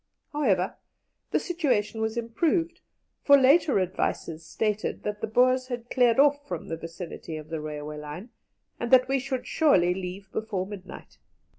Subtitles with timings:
[0.33, 0.77] However,
[1.29, 2.81] the situation was improved,
[3.23, 7.61] for later advices stated that the Boers had cleared off from the vicinity of the
[7.61, 8.29] railway line,
[8.79, 11.19] and that we should surely leave before midnight.